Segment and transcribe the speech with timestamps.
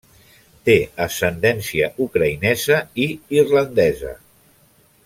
[0.69, 3.07] Té ascendència ucraïnesa i
[3.43, 4.17] irlandesa.